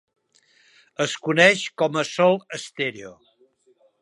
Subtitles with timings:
[1.05, 3.17] Es coneix com a Sol Stereo.